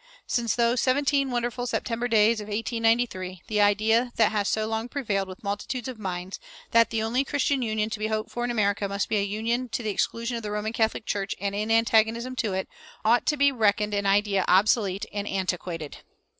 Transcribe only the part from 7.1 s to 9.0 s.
Christian union to be hoped for in America